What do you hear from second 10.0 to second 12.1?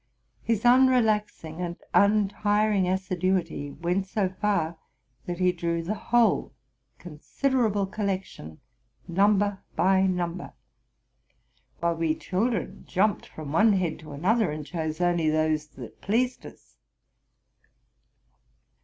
number; while